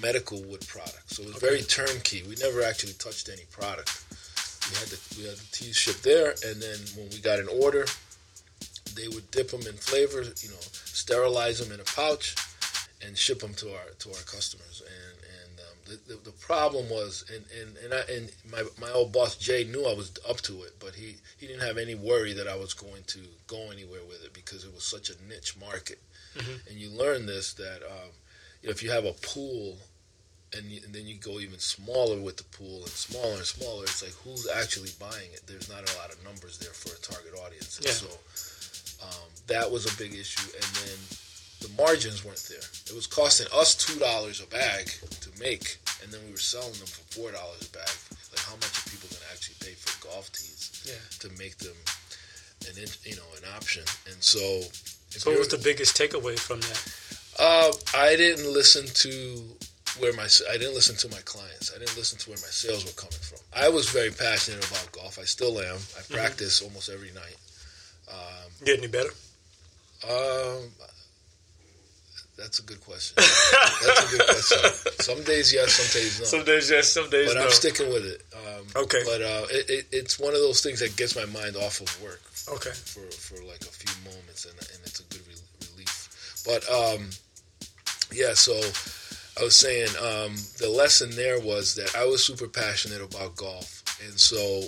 [0.00, 1.16] medical wood products.
[1.16, 2.22] So it was very turnkey.
[2.22, 4.04] We never actually touched any product.
[4.70, 7.48] We had the we had the tees shipped there, and then when we got an
[7.48, 7.86] order,
[8.94, 12.34] they would dip them in flavor, you know, sterilize them in a pouch,
[13.04, 14.82] and ship them to our to our customers.
[14.84, 18.92] And and um, the, the the problem was, and and and, I, and my my
[18.92, 21.94] old boss Jay knew I was up to it, but he he didn't have any
[21.94, 25.14] worry that I was going to go anywhere with it because it was such a
[25.28, 26.00] niche market.
[26.68, 28.10] And you learn this that um,
[28.62, 29.78] you know, if you have a pool.
[30.56, 33.84] And, and then you go even smaller with the pool and smaller and smaller.
[33.84, 35.42] It's like who's actually buying it?
[35.46, 37.78] There's not a lot of numbers there for a target audience.
[37.84, 37.92] Yeah.
[37.92, 38.08] So
[39.04, 40.48] um, that was a big issue.
[40.56, 40.98] And then
[41.60, 42.64] the margins weren't there.
[42.88, 44.88] It was costing us two dollars a bag
[45.20, 47.90] to make, and then we were selling them for four dollars a bag.
[48.32, 51.02] Like how much are people going to actually pay for golf tees Yeah.
[51.20, 51.76] to make them
[52.68, 53.82] an you know an option?
[54.06, 54.62] And so,
[55.10, 56.80] So what was the biggest takeaway from that?
[57.38, 59.42] uh, I didn't listen to
[60.00, 61.72] where my I didn't listen to my clients.
[61.74, 63.38] I didn't listen to where my sales were coming from.
[63.54, 65.18] I was very passionate about golf.
[65.18, 65.78] I still am.
[65.98, 67.36] I practice almost every night.
[68.10, 69.10] Um, Get any better?
[70.08, 70.70] um,
[72.38, 73.16] that's a good question.
[73.16, 74.92] That's a good question.
[75.00, 76.24] Some days yes, some days no.
[76.24, 77.40] Some days yes, some days but no.
[77.40, 78.22] But I'm sticking with it.
[78.32, 79.02] Um, Okay.
[79.04, 82.02] But uh, it, it, it's one of those things that gets my mind off of
[82.02, 82.70] work okay.
[82.70, 86.44] for, for like a few moments, and, and it's a good re- relief.
[86.46, 87.10] But um,
[88.12, 88.52] yeah, so
[89.38, 93.84] I was saying um, the lesson there was that I was super passionate about golf,
[94.04, 94.64] and so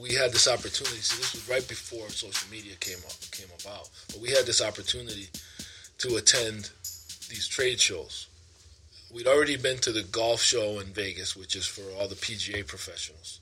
[0.00, 0.96] we had this opportunity.
[0.96, 4.60] So this was right before social media came up came about, but we had this
[4.60, 5.28] opportunity
[5.98, 6.70] to attend
[7.28, 8.26] these trade shows.
[9.14, 12.66] We'd already been to the golf show in Vegas, which is for all the PGA
[12.66, 13.40] professionals.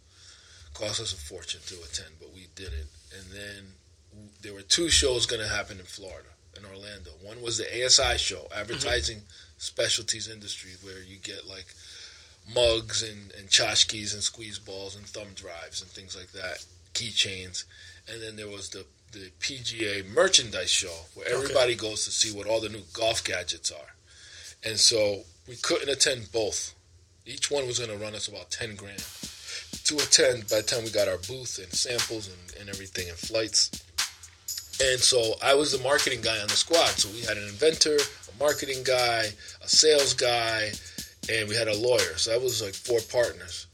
[0.74, 2.86] Cost us a fortune to attend, but we did it.
[3.16, 3.64] And then
[4.42, 6.28] there were two shows going to happen in Florida,
[6.64, 7.10] in Orlando.
[7.22, 9.22] One was the ASI show, Advertising
[9.58, 11.66] Specialties Industry, where you get like
[12.52, 17.64] mugs and, and tchotchkes and squeeze balls and thumb drives and things like that, keychains.
[18.08, 22.46] And then there was the, the PGA merchandise show, where everybody goes to see what
[22.46, 23.94] all the new golf gadgets are.
[24.62, 26.74] And so we couldn't attend both.
[27.26, 29.02] Each one was going to run us about 10 grand
[29.84, 33.18] to attend by the time we got our booth and samples and, and everything and
[33.18, 33.70] flights.
[34.80, 36.98] And so I was the marketing guy on the squad.
[36.98, 39.26] So we had an inventor, a marketing guy,
[39.62, 40.72] a sales guy,
[41.30, 42.16] and we had a lawyer.
[42.16, 43.66] So that was like four partners.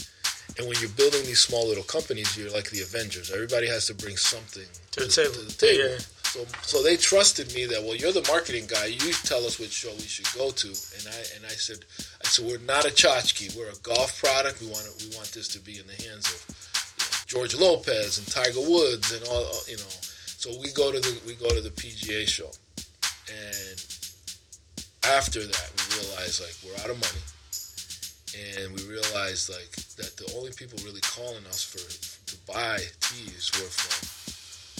[0.59, 3.31] And when you're building these small little companies, you're like the Avengers.
[3.31, 5.33] Everybody has to bring something To the table.
[5.33, 5.91] To the table.
[5.91, 5.99] Yeah.
[6.23, 8.87] So, so they trusted me that well, you're the marketing guy.
[8.87, 10.69] You tell us which show we should go to.
[10.69, 11.79] And I and I said,
[12.23, 13.57] I said we're not a tchotchke.
[13.57, 14.61] We're a golf product.
[14.61, 17.55] We want to, we want this to be in the hands of you know, George
[17.57, 20.10] Lopez and Tiger Woods and all you know.
[20.41, 22.49] So we go to the we go to the PGA show,
[23.29, 23.77] and
[25.05, 27.21] after that we realize like we're out of money,
[28.57, 29.69] and we realized like
[30.01, 34.01] that the only people really calling us for to buy tees were from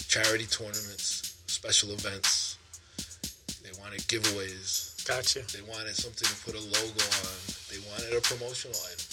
[0.09, 2.57] charity tournaments, special events.
[3.61, 5.05] They wanted giveaways.
[5.05, 5.45] Gotcha.
[5.55, 7.37] They wanted something to put a logo on.
[7.69, 9.05] They wanted a promotional item.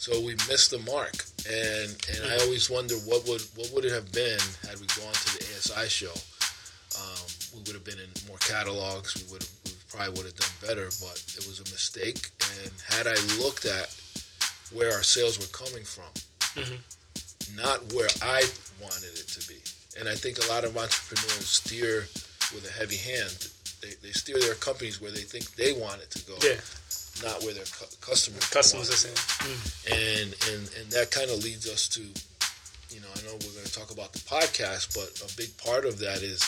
[0.00, 3.92] So we missed the mark, and and I always wonder what would what would it
[3.92, 6.14] have been had we gone to the ASI show.
[6.98, 9.14] Um, we would have been in more catalogs.
[9.16, 12.30] We would have, we probably would have done better, but it was a mistake.
[12.62, 13.94] And had I looked at
[14.72, 16.08] where our sales were coming from,
[17.54, 18.42] not where I
[18.80, 19.60] wanted it to be,
[19.98, 22.08] and I think a lot of entrepreneurs steer
[22.54, 23.48] with a heavy hand.
[23.82, 26.56] They, they steer their companies where they think they want it to go, Yeah.
[27.22, 29.16] Not where their cu- customers Customers are saying.
[29.90, 32.00] and and and that kind of leads us to
[32.94, 35.84] you know i know we're going to talk about the podcast but a big part
[35.84, 36.40] of that is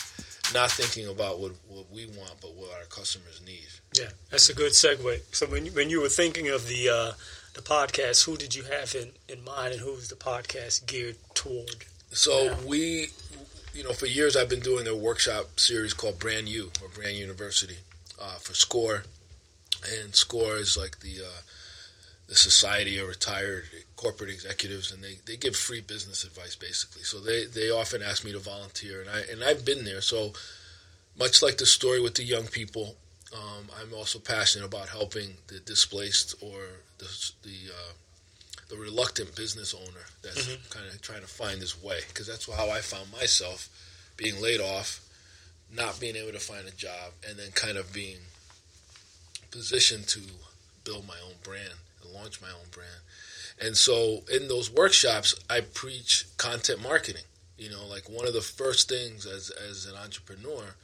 [0.53, 4.53] not thinking about what, what we want but what our customers need Yeah, that's a
[4.55, 5.19] good segue.
[5.31, 7.11] So when you, when you were thinking of the uh,
[7.53, 11.17] the podcast, who did you have in, in mind, and who was the podcast geared
[11.35, 11.85] toward?
[12.11, 12.55] so Yeah.
[12.65, 13.07] we
[13.75, 17.15] you know for years i've been doing a workshop series called brand u or brand
[17.17, 17.77] university
[18.19, 19.03] uh, for score
[20.01, 21.41] and scores like the uh,
[22.27, 23.63] the society of retired
[23.95, 27.01] corporate executives and they, they give free business advice basically.
[27.01, 30.01] So they, they often ask me to volunteer and I and I've been there.
[30.01, 30.33] So
[31.17, 32.95] much like the story with the young people
[33.33, 36.59] um, I'm also passionate about helping the displaced or
[36.97, 37.93] the the, uh,
[38.69, 41.99] the reluctant business owner that's kind of trying to find his way.
[42.07, 43.69] Because that's how I found myself
[44.17, 45.01] being laid off
[45.73, 48.17] not being able to find a job and then kind of being
[49.51, 50.21] positioned to
[50.83, 53.01] build my own brand and launch my own brand.
[53.61, 57.23] And so in those workshops, I preach content marketing.
[57.57, 60.75] You know, like one of the first things as as an entrepreneur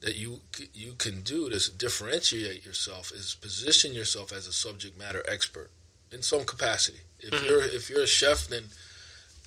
[0.00, 0.40] that you
[0.74, 5.70] you can do to differentiate yourself is position yourself as a subject matter expert
[6.12, 6.98] in some capacity.
[7.20, 8.64] If you're if you're a chef, then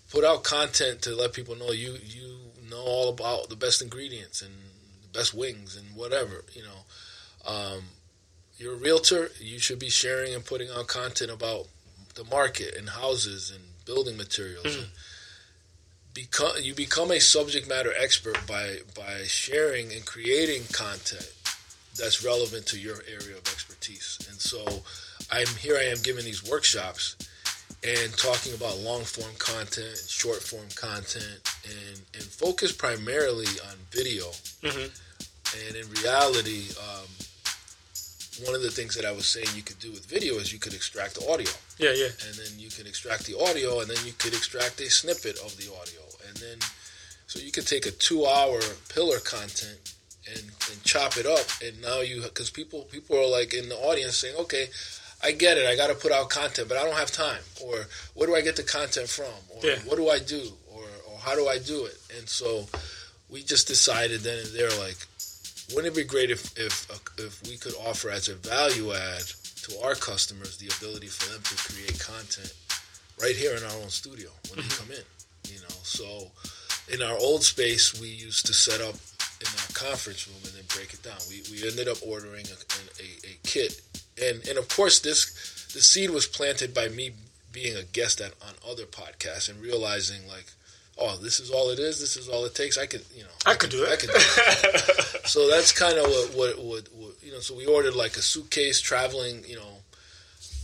[0.09, 2.37] put out content to let people know you you
[2.69, 4.53] know all about the best ingredients and
[5.01, 6.45] the best wings and whatever.
[6.53, 7.83] You know, um,
[8.59, 9.31] you're a realtor.
[9.39, 11.67] You should be sharing and putting out content about
[12.15, 14.65] the market and houses and building materials.
[14.65, 14.87] And
[16.13, 21.33] become you become a subject matter expert by by sharing and creating content
[21.97, 24.19] that's relevant to your area of expertise.
[24.29, 24.83] And so,
[25.31, 25.77] I'm here.
[25.77, 27.15] I am giving these workshops
[27.83, 34.25] and talking about long form content, short form content, and and focus primarily on video.
[35.67, 37.07] And in reality, um,
[38.45, 40.59] one of the things that I was saying you could do with video is you
[40.59, 42.09] could extract the audio, Yeah, yeah.
[42.27, 45.55] and then you can extract the audio, and then you could extract a snippet of
[45.57, 46.57] the audio, and then
[47.27, 48.59] so you could take a two-hour
[48.93, 49.93] pillar content
[50.27, 53.75] and, and chop it up, and now you because people people are like in the
[53.77, 54.67] audience saying, okay.
[55.21, 55.65] I get it.
[55.67, 57.41] I got to put out content, but I don't have time.
[57.61, 59.33] Or where do I get the content from?
[59.49, 59.75] Or Yeah.
[59.79, 60.53] what do I do?
[60.73, 61.97] Or, or how do I do it?
[62.17, 62.69] And so
[63.29, 64.95] we just decided then and there, like,
[65.73, 69.23] wouldn't it be great if if uh, if we could offer as a value add
[69.69, 72.53] to our customers the ability for them to create content
[73.21, 74.83] right here in our own studio when they mm-hmm.
[74.83, 75.75] come in, you know?
[75.83, 76.31] So
[76.93, 78.95] in our old space, we used to set up
[79.41, 81.17] in our conference room and then break it down.
[81.29, 82.57] We, we ended up ordering a,
[83.01, 83.81] a, a kit,
[84.21, 87.11] and and of course this the seed was planted by me
[87.51, 90.45] being a guest at on other podcasts and realizing like.
[91.01, 91.99] Oh, this is all it is.
[91.99, 92.77] This is all it takes.
[92.77, 93.89] I could, you know, I could do it.
[93.89, 95.25] I could do it.
[95.27, 97.39] so that's kind of what, what, what, what, you know.
[97.39, 99.79] So we ordered like a suitcase traveling, you know,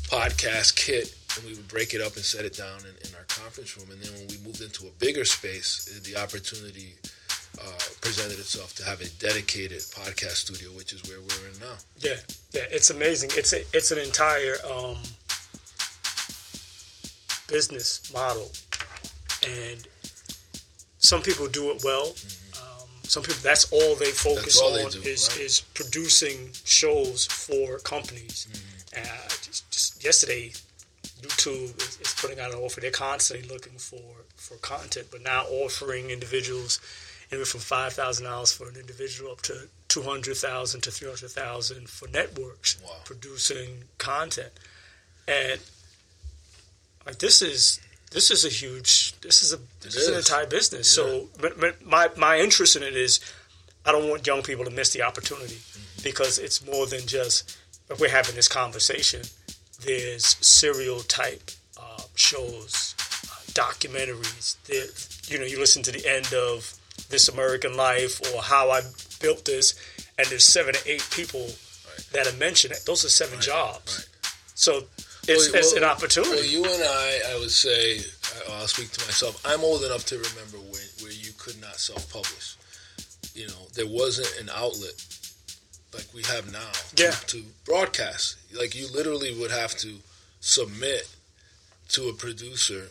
[0.10, 3.24] podcast kit, and we would break it up and set it down in, in our
[3.28, 3.90] conference room.
[3.92, 6.96] And then when we moved into a bigger space, the opportunity
[7.62, 11.76] uh, presented itself to have a dedicated podcast studio, which is where we're in now.
[12.00, 12.20] Yeah,
[12.54, 13.32] yeah, it's amazing.
[13.34, 14.98] It's a, it's an entire um,
[17.48, 18.52] business model,
[19.48, 19.88] and
[21.06, 22.08] some people do it well.
[22.62, 25.42] Um, some people that's all they focus all they on do, is right.
[25.46, 28.48] is producing shows for companies.
[28.52, 29.02] Mm-hmm.
[29.02, 30.52] Uh, just, just yesterday,
[31.22, 32.82] YouTube is, is putting out an offer.
[32.82, 34.02] They're constantly looking for
[34.36, 36.80] for content, but now offering individuals
[37.32, 41.08] anywhere from five thousand dollars for an individual up to two hundred thousand to three
[41.08, 42.92] hundred thousand for networks Wow.
[43.06, 44.54] producing content.
[45.28, 45.60] And
[47.06, 47.80] Like this is
[48.12, 50.88] this is a huge this is a this It is an entire business.
[50.88, 53.20] So, but, but my my interest in it is,
[53.86, 56.04] I don't want young people to miss the opportunity Mm-hmm.
[56.04, 57.58] because it's more than just.
[57.88, 59.22] If we're having this conversation,
[59.86, 62.96] there's serial type uh, shows,
[63.30, 64.58] uh, documentaries.
[64.66, 64.86] There,
[65.32, 66.74] you know, you listen to the end of
[67.10, 68.82] This American Life or How I
[69.22, 69.76] Built This,
[70.18, 71.48] and there's seven or eight people
[72.12, 72.74] that are mentioned.
[72.88, 74.00] Those are seven jobs.
[74.00, 74.08] right.
[74.56, 74.86] So
[75.28, 76.32] it's, Well, it's well- an opportunity.
[76.32, 79.42] Well, you and I, I would say, I- I'll speak to myself.
[79.46, 82.56] I'm old enough to remember when, where you could not self-publish.
[83.34, 85.04] You know, there wasn't an outlet
[85.94, 88.38] like we have now to- to, broadcast.
[88.54, 89.96] Like you literally would have to
[90.40, 91.08] submit
[91.90, 92.90] to a producer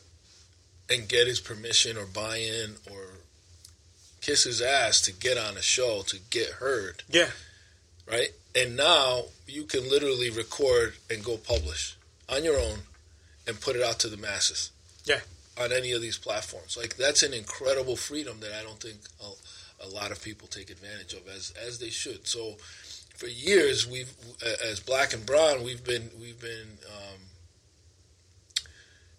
[0.90, 3.18] and get his permission or buy-in or
[4.20, 7.28] kiss his ass to get on a show to get heard yeah.
[8.10, 8.30] right?
[8.54, 11.96] And now you can literally record and go publish
[12.28, 12.80] on your own
[13.46, 14.70] and put it out to the masses.
[15.04, 15.20] Yeah.
[15.58, 19.86] On any of these platforms, like that's an incredible freedom that I don't think a,
[19.86, 22.26] a lot of people take advantage of, as as they should.
[22.26, 22.56] So,
[23.14, 24.12] for years we've,
[24.64, 27.20] as Black and Brown, we've been we've been, um,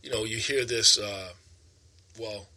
[0.04, 1.00] you know, you hear this.
[1.00, 1.30] Uh,
[2.20, 2.48] well,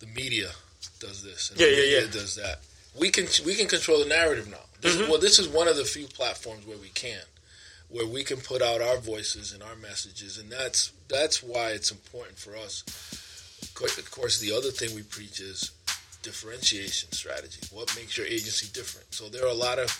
[0.00, 0.50] the media
[0.98, 2.10] does this, and Yeah, the yeah, media yeah.
[2.12, 2.60] does that.
[2.98, 4.56] We can we can control the narrative now.
[4.80, 5.10] This, Mm-hmm.
[5.10, 7.20] Well, this is one of the few platforms where we can,
[7.94, 11.92] where we can put out our voices and our messages, and that's that's why it's
[11.92, 12.82] important for us.
[13.62, 15.70] Of course- the other thing we preach is
[16.22, 17.60] differentiation strategy.
[17.72, 19.14] What makes your agency different?
[19.14, 19.90] So there are a lot of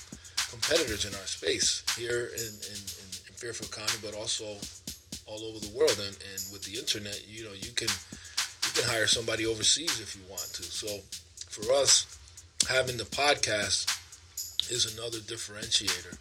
[0.50, 4.44] competitors in our space here in, in, in, in Fairfield County, but also
[5.26, 5.98] all over the world.
[5.98, 10.16] And, and with the internet, you know, you can you can hire somebody overseas if
[10.16, 10.62] you want to.
[10.64, 10.88] So
[11.48, 12.06] for us,
[12.68, 13.86] having the podcast
[14.70, 16.16] is another differentiator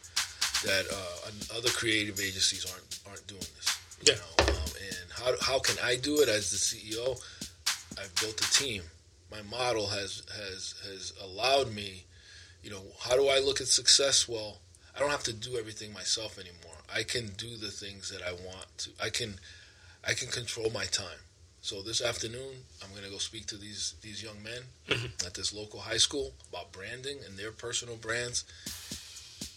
[0.64, 3.78] that uh, other creative agencies aren't aren't doing this.
[4.01, 4.20] You Yeah.
[4.20, 4.53] know?
[4.53, 7.20] um, and how how can I do it as the CEO?
[7.99, 8.84] I've built a team.
[9.32, 12.05] My model has has has allowed me.
[12.64, 14.28] You know, how do I look at success?
[14.28, 14.59] Well,
[14.95, 16.78] I don't have to do everything myself anymore.
[16.93, 18.89] I can do the things that I want to.
[19.01, 19.39] I can
[20.07, 21.20] I can control my time.
[21.61, 24.64] So this afternoon, I'm going to go speak to these these young men
[25.26, 28.43] at this local high school about branding and their personal brands.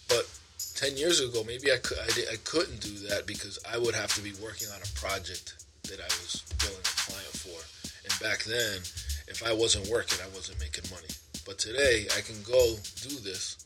[0.09, 0.27] But
[0.75, 3.95] ten years ago, maybe I could I, di- I couldn't do that because I would
[3.95, 5.55] have to be working on a project
[5.85, 7.59] that I was billing a client for.
[8.05, 8.79] And back then,
[9.29, 11.09] if I wasn't working, I wasn't making money.
[11.45, 13.65] But today, I can go do this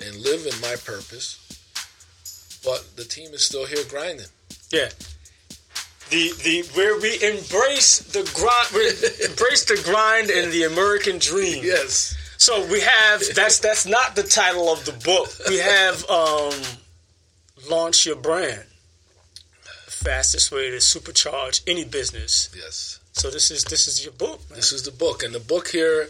[0.00, 1.38] and live in my purpose.
[2.64, 4.26] But the team is still here grinding.
[4.70, 4.88] Yeah.
[6.10, 8.68] The the where we embrace the grind,
[9.30, 11.64] embrace the grind and the American dream.
[11.64, 12.14] Yes.
[12.42, 15.28] So we have that's that's not the title of the book.
[15.48, 16.52] We have um,
[17.70, 18.64] launch your brand.
[19.86, 22.50] Fastest way to supercharge any business.
[22.52, 22.98] Yes.
[23.12, 24.40] So this is this is your book.
[24.50, 24.56] Man.
[24.56, 26.08] This is the book, and the book here,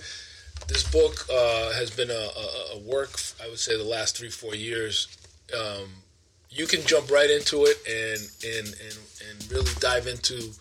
[0.68, 3.11] this book uh, has been a, a, a work.
[3.45, 5.09] I would say the last three four years.
[5.55, 5.91] Um,
[6.49, 10.53] you can jump right into it and and and and really dive into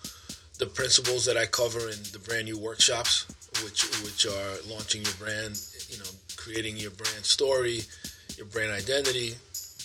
[0.59, 3.25] the principles that I cover in the brand u workshops,
[3.63, 5.59] which which are launching your brand,
[5.89, 7.81] you know, creating your brand story,
[8.37, 9.35] your brand identity,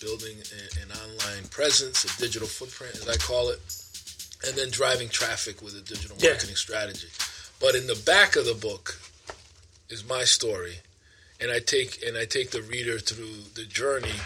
[0.01, 3.61] building a- an online presence, a digital footprint, as I call it,
[4.47, 6.31] and then driving traffic with a digital Yeah.
[6.31, 7.09] marketing strategy.
[7.61, 8.99] But in the back of the book
[9.89, 10.81] is my story,
[11.41, 14.20] and I take and I take the reader through the journey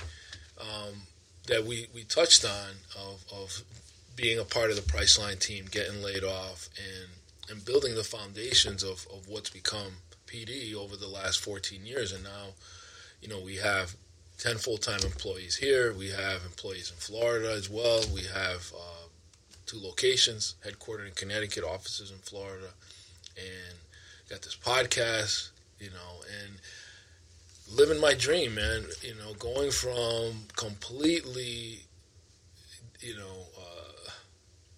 [0.58, 1.06] um,
[1.46, 3.62] that we, we touched on of, of
[4.14, 7.08] being a part of the Priceline team, getting laid off, and
[7.50, 9.92] and building the foundations of, of what's become
[10.26, 12.12] PD over the last 14 years.
[12.12, 12.54] And now,
[13.20, 13.96] you know, we have
[14.38, 15.92] 10 full time employees here.
[15.92, 18.02] We have employees in Florida as well.
[18.14, 19.08] We have uh,
[19.66, 22.68] two locations, headquartered in Connecticut, offices in Florida,
[23.36, 23.76] and
[24.28, 26.56] got this podcast, you know, and
[27.76, 28.84] living my dream, man.
[29.02, 31.80] You know, going from completely,
[33.00, 33.44] you know,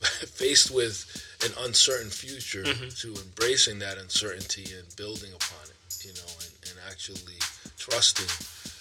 [0.35, 1.07] faced with
[1.45, 6.77] an uncertain future to embracing that uncertainty and building upon it, you know, and, and
[6.91, 7.39] actually
[7.79, 8.31] trusting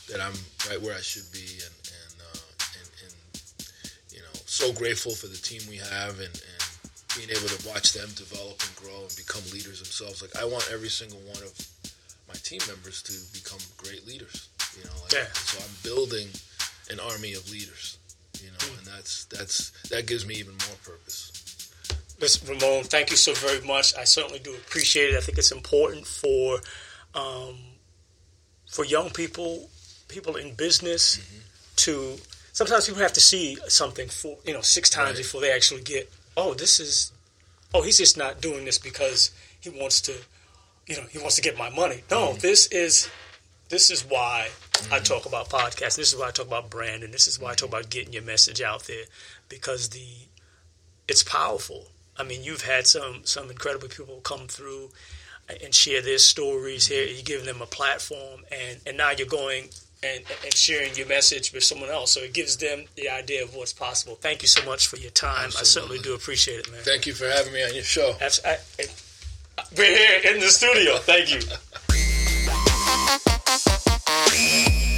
[0.09, 0.34] that I'm
[0.69, 2.45] right where I should be and, and, uh,
[2.78, 3.13] and, and
[4.11, 6.61] you know, so grateful for the team we have and, and
[7.17, 10.22] being able to watch them develop and grow and become leaders themselves.
[10.22, 11.53] Like I want every single one of
[12.28, 14.49] my team members to become great leaders.
[14.78, 15.28] You know, like, Yeah.
[15.34, 16.28] so I'm building
[16.89, 17.97] an army of leaders.
[18.44, 21.32] You know, and that's that's that gives me even more purpose.
[22.20, 22.50] Mr.
[22.50, 23.96] Ramon, thank you so very much.
[23.98, 25.18] I certainly do appreciate it.
[25.18, 26.60] I think it's important for
[27.16, 27.58] um,
[28.70, 29.70] for young people,
[30.08, 31.38] people in business, Mm-hmm.
[31.78, 32.16] to
[32.54, 35.18] sometimes people have to see something for you know six times Right.
[35.18, 37.12] before they actually get oh, this is,
[37.74, 40.14] oh, he's just not doing this because he wants to,
[40.88, 42.02] you know, he wants to get my money.
[42.10, 42.39] No, mm-hmm.
[42.39, 43.10] this is,
[43.72, 44.93] this is why mm-hmm.
[44.93, 45.95] I talk about podcasts.
[45.95, 47.11] This is why I talk about branding.
[47.11, 49.05] This is why I talk about getting your message out there
[49.49, 50.05] because the,
[51.07, 51.88] it's powerful.
[52.17, 54.91] I mean, you've had some some incredible people come through
[55.63, 57.05] and share their stories here.
[57.05, 59.69] You're giving them a platform, and, and now you're going
[60.03, 62.11] and, and sharing your message with someone else.
[62.11, 64.15] So it gives them the idea of what's possible.
[64.15, 65.45] Thank you so much for your time.
[65.45, 65.59] Absolutely.
[65.59, 66.82] I certainly do appreciate it, man.
[66.84, 68.15] Thank you for having me on your show.
[68.19, 68.57] I, I,
[69.78, 70.97] we're here in the studio.
[70.97, 71.41] Thank you.
[74.32, 74.82] Peace.